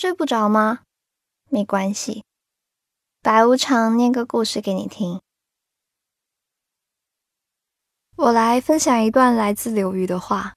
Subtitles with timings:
[0.00, 0.82] 睡不着吗？
[1.50, 2.22] 没关系，
[3.20, 5.20] 白无常念个故事给你听。
[8.14, 10.54] 我来分享一段来自刘瑜的话。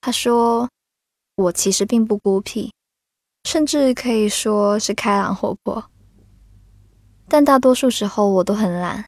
[0.00, 0.70] 他说
[1.36, 2.72] ：“我其实并不孤僻，
[3.42, 5.90] 甚至可以说是开朗活泼，
[7.28, 9.04] 但大多数时候我都很懒。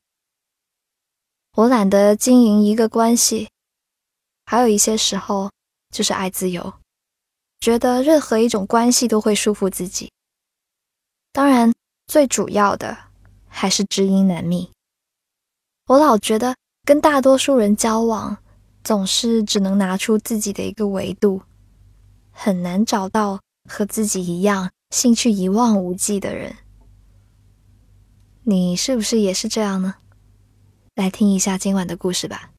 [1.52, 3.48] 我懒得经营一个关系，
[4.44, 5.50] 还有一些时候
[5.90, 6.74] 就是爱自由。”
[7.66, 10.12] 觉得任何一种关系都会束缚自己，
[11.32, 11.74] 当然
[12.06, 12.96] 最主要的
[13.48, 14.70] 还是知音难觅。
[15.88, 16.54] 我老觉得
[16.84, 18.38] 跟大多数人交往，
[18.84, 21.42] 总是只能拿出自己的一个维度，
[22.30, 26.54] 很难找到和自己一样兴趣一望无际的人。
[28.44, 29.96] 你是不是也是这样呢？
[30.94, 32.52] 来听一下今晚的故事吧。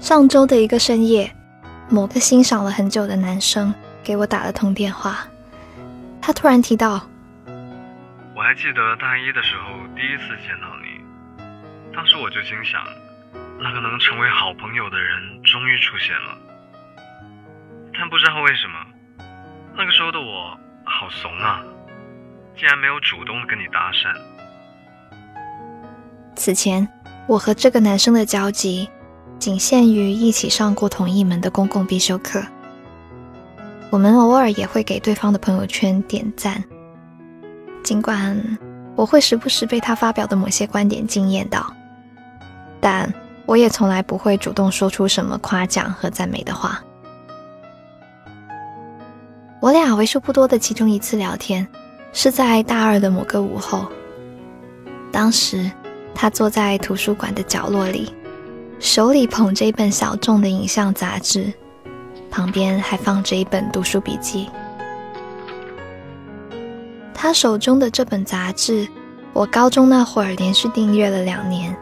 [0.00, 1.30] 上周的一个深夜，
[1.90, 3.72] 某个欣赏了很久的男生
[4.02, 5.26] 给我打了通电话。
[6.22, 7.06] 他突然提到
[8.34, 11.04] ：“我还记得大一的时候第一次见到你，
[11.94, 12.82] 当时我就心想，
[13.60, 16.38] 那个能成为好朋友的人终于出现了。
[17.92, 18.78] 但不知道为什么，
[19.76, 21.60] 那个时候的我好怂啊，
[22.56, 24.16] 竟然没有主动跟你搭讪。”
[26.34, 26.88] 此前，
[27.28, 28.88] 我和这个男生的交集。
[29.40, 32.42] 仅限于一起上过同一门的公共必修课。
[33.88, 36.62] 我们偶尔也会给对方的朋友圈点赞，
[37.82, 38.38] 尽管
[38.94, 41.74] 我会时不时被他发表的某些观点惊艳到，
[42.80, 43.12] 但
[43.46, 46.78] 我也从来不会主动说出什么夸奖和赞美的话。
[49.58, 51.66] 我俩为数不多的其中一次聊天，
[52.12, 53.86] 是在大二的某个午后。
[55.10, 55.68] 当时
[56.14, 58.14] 他坐在图书馆的角落里。
[58.80, 61.52] 手里捧着一本小众的影像杂志，
[62.30, 64.48] 旁边还放着一本读书笔记。
[67.12, 68.88] 他手中的这本杂志，
[69.34, 71.76] 我高中那会儿连续订阅了两年，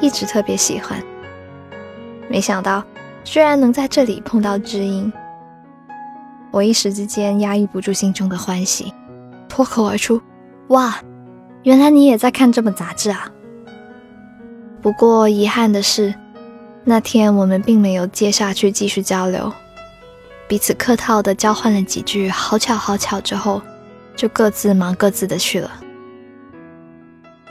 [0.00, 1.00] 一直特别喜欢。
[2.28, 2.82] 没想到
[3.22, 5.12] 居然能在这里碰到知音，
[6.50, 8.92] 我一时之间压抑不住心中的欢喜，
[9.48, 10.20] 脱口而出
[10.70, 10.98] ：“哇，
[11.62, 13.30] 原来你也在看这本杂志啊！”
[14.82, 16.12] 不过遗憾的是。
[16.84, 19.52] 那天我们并没有接下去继续交流，
[20.48, 23.62] 彼此客套的交换了几句“好巧好巧”之后，
[24.16, 25.70] 就各自忙各自的去了。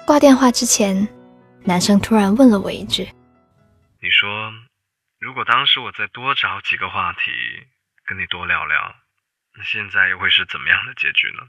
[0.06, 1.08] 挂电话之前，
[1.64, 3.08] 男生突然问了我一句
[4.04, 4.52] ：“你说，
[5.18, 7.32] 如果当时我再多找几个话题
[8.06, 8.94] 跟你多聊聊，
[9.58, 11.48] 那现在又会是怎么样的结局呢？”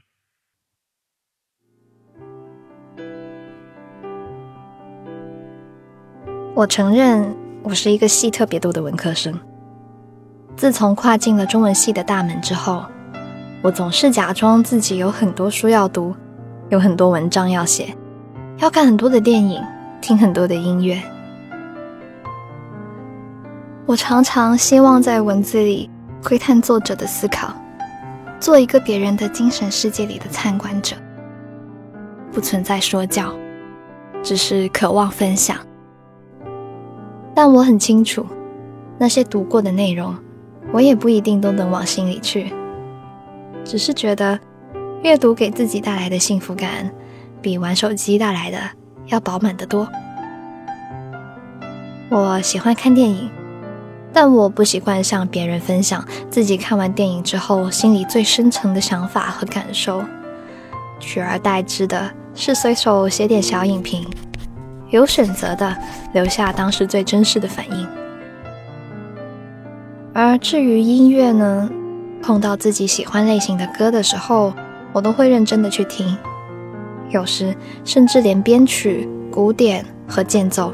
[6.55, 7.42] 我承认。
[7.63, 9.33] 我是一个戏特别多的文科生。
[10.55, 12.83] 自从跨进了中文系的大门之后，
[13.61, 16.13] 我总是假装自己有很多书要读，
[16.69, 17.95] 有很多文章要写，
[18.57, 19.63] 要看很多的电影，
[20.01, 21.01] 听很多的音乐。
[23.85, 25.89] 我常常希望在文字里
[26.21, 27.53] 窥探作者的思考，
[28.39, 30.95] 做一个别人的精神世界里的参观者。
[32.31, 33.33] 不存在说教，
[34.21, 35.57] 只是渴望分享。
[37.35, 38.25] 但我很清楚，
[38.97, 40.15] 那些读过的内容，
[40.71, 42.53] 我也不一定都能往心里去。
[43.65, 44.39] 只是觉得，
[45.01, 46.91] 阅读给自己带来的幸福感，
[47.41, 48.59] 比玩手机带来的
[49.07, 49.87] 要饱满得多。
[52.09, 53.29] 我喜欢看电影，
[54.13, 60.03] 但我不习惯向别人分享自己看完电影之后心里最深层的想法和感受，
[60.99, 64.05] 取而代之的是随手写点小影评。
[64.93, 65.75] 有选择的
[66.13, 67.87] 留下当时最真实的反应，
[70.13, 71.67] 而至于音乐呢，
[72.21, 74.53] 碰到自己喜欢类型的歌的时候，
[74.91, 76.15] 我都会认真的去听，
[77.09, 80.71] 有时甚至连编曲、鼓点和间奏，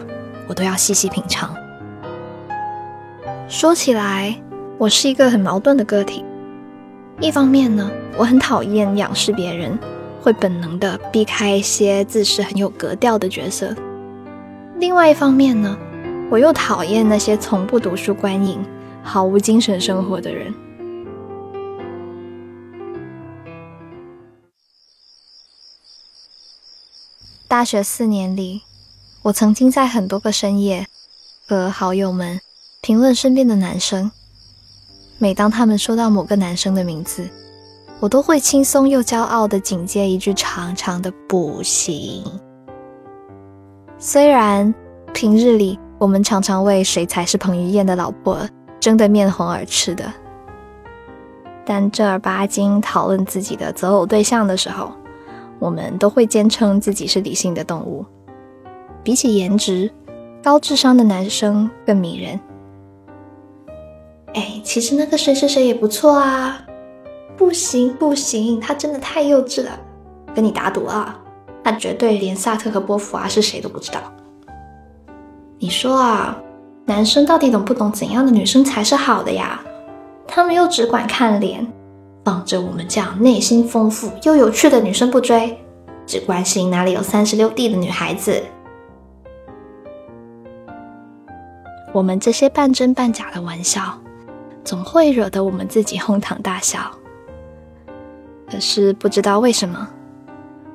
[0.49, 1.55] 我都要细细品尝。
[3.47, 4.35] 说起来，
[4.77, 6.25] 我是一个很矛盾的个体，
[7.21, 9.79] 一方面呢，我很讨厌仰视别人，
[10.21, 13.73] 会本能的避开一些自视很有格调的角色。
[14.79, 15.77] 另外一方面呢，
[16.31, 18.65] 我又讨厌那些从不读书观影、
[19.03, 20.53] 毫无精神生活的人。
[27.45, 28.61] 大学四年里，
[29.23, 30.87] 我曾经在很多个深夜
[31.45, 32.39] 和好友们
[32.79, 34.09] 评论身边的男生。
[35.17, 37.29] 每当他们说到某个男生的名字，
[37.99, 42.23] 我都会轻松又骄傲的紧接一句长长的“不行”。
[44.01, 44.73] 虽然
[45.13, 48.39] 平日里我们常常为谁才是彭于晏的老婆
[48.79, 50.05] 争得面红耳赤的。
[51.65, 54.89] 但正儿八经讨论自己的择偶对象的时候，
[55.59, 58.05] 我们都会坚称自己是理性的动物。
[59.03, 59.91] 比起颜值，
[60.41, 62.39] 高智商的男生更迷人。
[64.33, 66.65] 哎，其实那个谁谁谁也不错啊！
[67.35, 69.77] 不行不行，他真的太幼稚了，
[70.33, 71.19] 跟你打赌啊，
[71.63, 73.99] 他绝对连萨特和波伏娃是谁都不知道。
[75.57, 76.37] 你说啊，
[76.85, 79.59] 男生到底懂不懂怎样的女生才是好的呀？
[80.27, 81.65] 他们又只管看脸，
[82.23, 85.57] 放着我们这样内心丰富又有趣的女生不追，
[86.05, 88.41] 只关心哪里有三十六 D 的女孩子。
[91.91, 93.99] 我们这些半真半假的玩笑，
[94.63, 96.79] 总会惹得我们自己哄堂大笑。
[98.49, 99.89] 可是不知道为什么，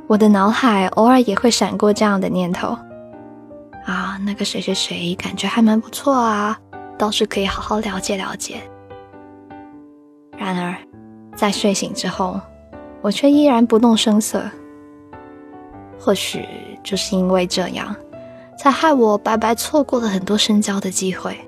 [0.06, 2.76] 我的脑海偶尔也会闪过这样的念头：
[3.86, 6.58] 啊，那个谁谁谁感觉还蛮不错啊，
[6.98, 8.60] 倒是可以好好了解了解。
[10.36, 10.76] 然而，
[11.34, 12.38] 在睡醒之后，
[13.00, 14.44] 我却依然不动声色。
[15.98, 16.46] 或许
[16.82, 17.96] 就是因为这样，
[18.58, 21.38] 才害我白白错过了很多深交的机会。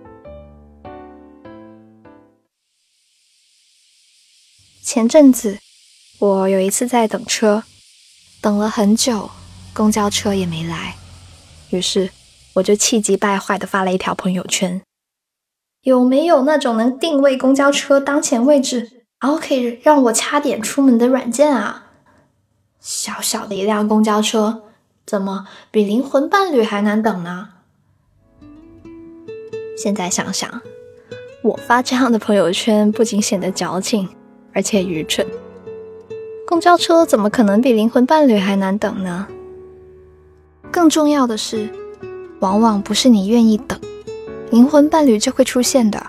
[4.83, 5.59] 前阵子，
[6.21, 7.65] 我有一次在等车，
[8.41, 9.31] 等了很久，
[9.73, 10.97] 公交车也没来，
[11.71, 12.11] 于是
[12.55, 14.81] 我就气急败坏的发了一条朋友圈。
[15.83, 21.85] 有没有那种能定位公交车当前位置，然后可以让我掐点出门的软件啊？
[22.81, 24.63] 小小的一辆公交车，
[25.05, 27.51] 怎么比灵魂伴侣还难等呢？
[29.77, 30.61] 现在想想，
[31.43, 34.09] 我发这样的朋友圈不仅显得矫情，
[34.53, 35.27] 而且愚蠢。
[36.47, 39.27] 公交车怎么可能比灵魂伴侣还难等呢？
[40.71, 41.69] 更重要的是，
[42.39, 43.79] 往往不是你愿意等。
[44.53, 46.07] 灵魂伴侣就会出现的。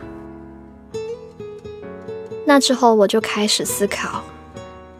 [2.46, 4.24] 那之后，我就开始思考，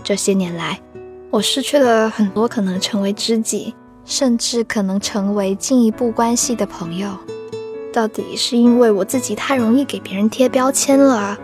[0.04, 0.82] 这些年来，
[1.30, 3.76] 我失去了很多可能成为知己，
[4.06, 7.16] 甚至可能成为进一步关系的朋友。
[7.94, 11.38] 到底是因为我自己太容易给别人贴标签了，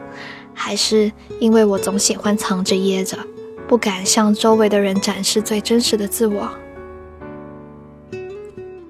[0.53, 3.17] 还是因为我总喜欢藏着掖着，
[3.67, 6.49] 不敢向周围的人展示最真实的自我？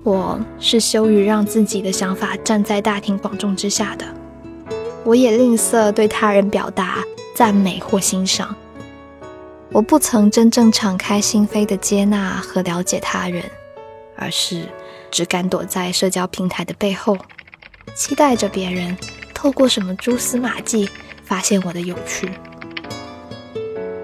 [0.03, 4.05] 我是羞于让自己的想法站在大庭广众之下的，
[5.05, 7.03] 我也吝啬对他人表达
[7.33, 8.53] 赞美或欣赏。
[9.71, 13.43] 我不曾真正敞开心扉的接纳和了解他人，
[14.17, 14.67] 而是
[15.09, 17.17] 只敢躲在社交平台的背后，
[17.95, 18.97] 期待着别人
[19.33, 20.89] 透过什么蛛丝马迹
[21.23, 22.29] 发现我的有趣。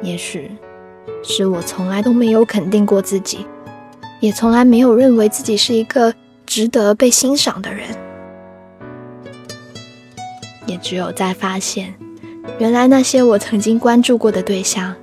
[0.02, 0.52] 也许
[1.24, 3.46] 是我从来都没有肯定过自己。
[4.22, 6.14] 也从来没有认为自己是一个
[6.46, 7.88] 值得被欣赏的人，
[10.66, 11.96] 也只有在发现，
[12.58, 14.94] 原来那些我曾经关注过的对象，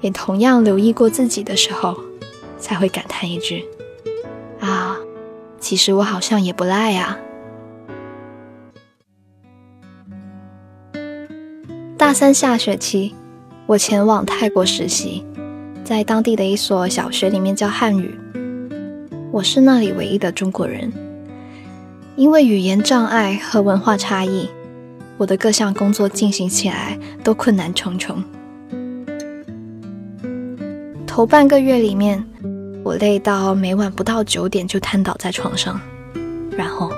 [0.00, 1.94] 也同样留意过自己的时候，
[2.58, 3.66] 才会感叹一句
[4.58, 4.96] ：“啊，
[5.60, 7.18] 其实我好像也不赖呀。”
[11.98, 13.14] 大三下学期，
[13.66, 15.24] 我前往泰国实习，
[15.84, 18.18] 在当地的一所小学里面教汉语。
[19.30, 20.92] 我是那里唯一的中国人，
[22.16, 24.48] 因为语言障碍和文化差异，
[25.16, 28.22] 我的各项工作进行起来都困难重重。
[31.06, 32.22] 头半个月里面，
[32.82, 35.80] 我累到每晚不到九点就瘫倒在床上，
[36.50, 36.90] 然后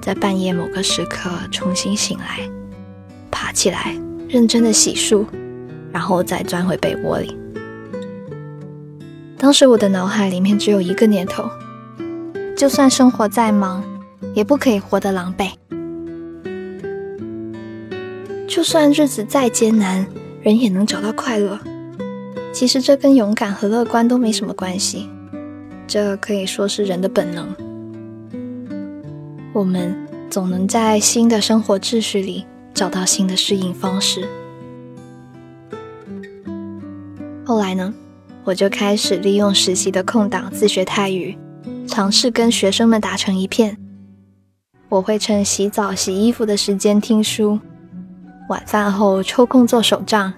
[0.00, 2.40] 在半夜某个时刻重新醒来，
[3.30, 3.94] 爬起来
[4.28, 5.24] 认真的洗漱，
[5.96, 7.34] 然后再钻回被窝里。
[9.38, 11.48] 当时我的脑海里面只有一个念头。
[12.54, 13.82] 就算生活再忙，
[14.34, 15.52] 也不可以活得狼狈；
[18.46, 20.06] 就算日子再艰难，
[20.42, 21.58] 人也能找到快乐。
[22.52, 25.08] 其实这跟勇敢和乐观都没什么关系，
[25.86, 27.48] 这可以说是人的本能。
[29.54, 29.96] 我们
[30.28, 34.28] 总能在新的生活秩序里找到新的适应方式。
[37.46, 37.94] 后来呢，
[38.42, 41.38] 我就开始利用实习的空档自学泰语。
[41.86, 43.78] 尝试跟学生们打成一片。
[44.88, 47.58] 我会趁洗澡、洗衣服的时间听书，
[48.48, 50.32] 晚饭后抽空做手账、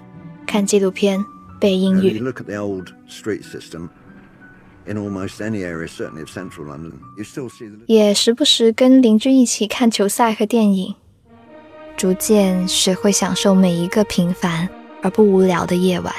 [0.47, 1.25] 看纪录片、
[1.59, 2.23] 背英语。
[7.87, 10.95] 也时不时跟邻居一起看球赛和电影，
[11.97, 14.69] 逐渐学会享受每一个平凡
[15.03, 16.15] 而不无聊的夜晚。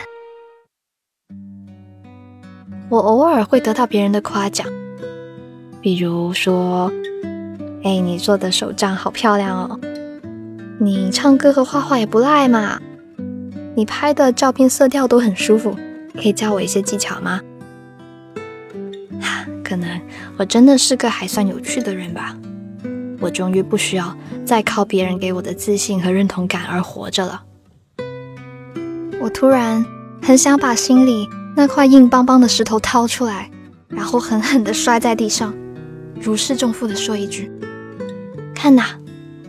[2.89, 4.67] 我偶尔会得到别人的夸奖。
[5.81, 6.91] 比如说，
[7.83, 9.79] 哎，你做的手账好漂亮哦！
[10.79, 12.79] 你唱歌和画画也不赖嘛，
[13.75, 15.75] 你拍的照片色调都很舒服，
[16.15, 17.39] 可以教我一些技巧吗？
[19.63, 20.01] 可能
[20.37, 22.35] 我真的是个还算有趣的人吧，
[23.19, 27.43] 我终于不需要再靠别人给我的自信和认同感而活着了。
[29.21, 29.85] 我突然
[30.23, 33.51] 很想把心里那块硬邦邦的石头掏出来，
[33.89, 35.53] 然后狠狠地摔在地上，
[36.21, 37.51] 如释重负地说一句
[38.55, 38.97] ：“看呐，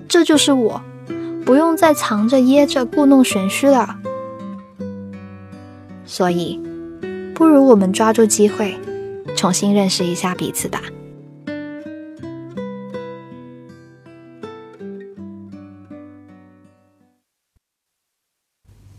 [0.08, 0.82] 这就是我。”
[1.46, 3.96] 不用再藏着掖着故弄玄虚了，
[6.04, 6.60] 所以
[7.32, 8.76] 不如我们抓住机会，
[9.36, 10.82] 重新认识一下彼此吧。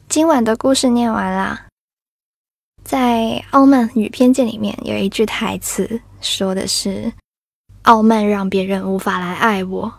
[0.07, 1.67] 今晚的故事念完啦，
[2.91, 7.09] 在《傲慢与偏见》里面有一句台词，说的是
[7.83, 9.93] ：“傲慢让别人无法来爱我，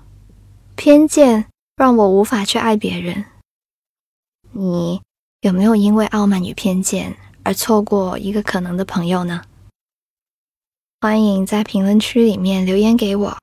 [0.77, 3.25] 偏见。”让我无法去爱别人。
[4.51, 5.01] 你
[5.41, 9.41] 有没有因为傲慢与偏见而错过一个可能的朋友呢？
[11.01, 13.39] 欢迎在评论区里面留言给我。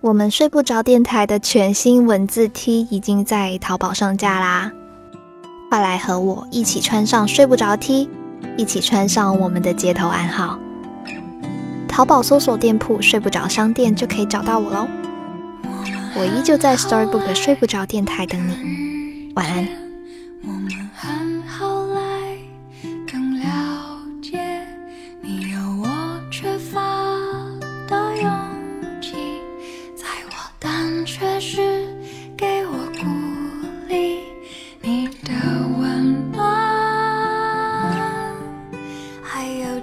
[0.00, 4.72] 我们睡不着电台的全新文字 T 已经在淘宝上架啦！
[5.74, 8.08] 快来和我一起穿上睡不着 T，
[8.56, 10.56] 一起穿上我们的街头暗号。
[11.88, 14.86] 淘宝搜索店铺“睡不着商店”就可以找到我喽。
[16.14, 19.83] 我依旧在 Storybook 睡不着电台等你，晚安。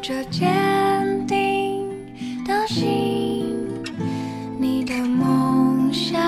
[0.04, 1.88] 这坚定
[2.44, 3.56] 的心
[4.58, 6.20] 你的梦想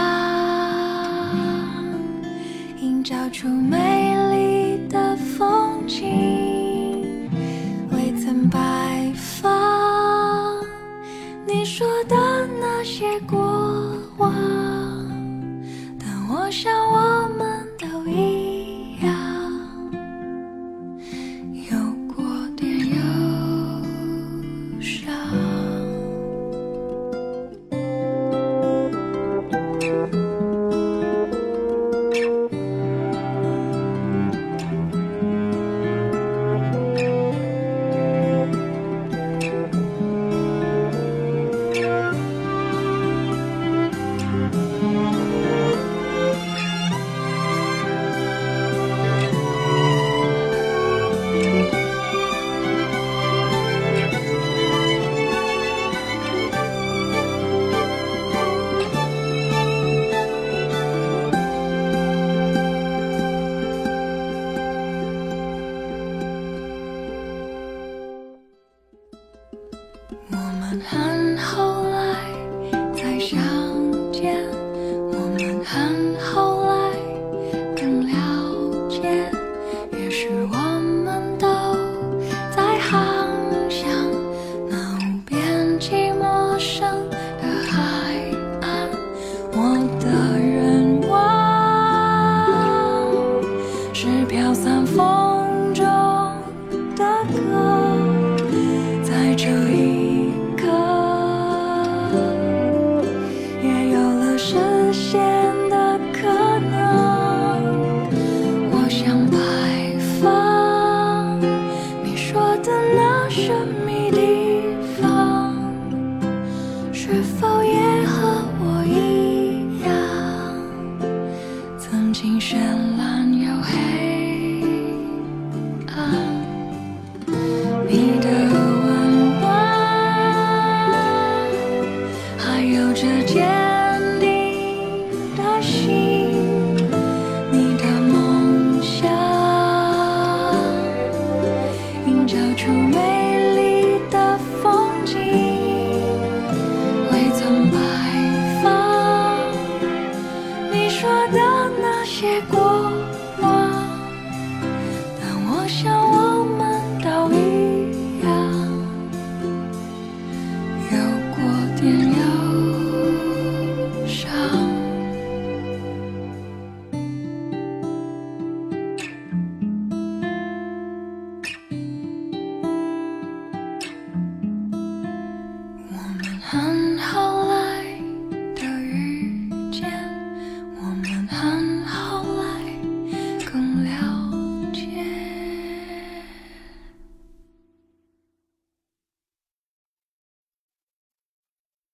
[2.79, 3.92] 映照出美